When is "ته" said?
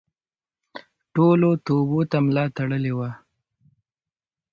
2.11-2.17